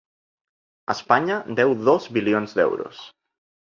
Espanya 0.93 1.37
deu 1.59 1.75
dos 1.91 2.09
bilions 2.17 2.57
d’euros. 2.61 3.05